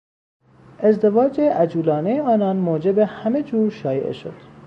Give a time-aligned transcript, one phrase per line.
[0.79, 4.41] ازدواج عجولانه آنان موجب همهجور شایعه شد.